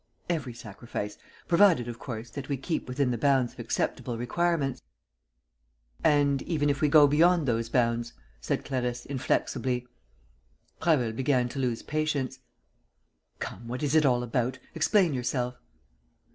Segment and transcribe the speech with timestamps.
[0.31, 1.15] "Every sacrifice,
[1.47, 4.81] provided, of course, that we keep within the bounds of acceptable requirements."
[6.03, 9.85] "And even if we go beyond those bounds," said Clarisse, inflexibly.
[10.81, 12.39] Prasville began to lose patience:
[13.37, 14.57] "Come, what is it all about?
[14.73, 15.59] Explain yourself."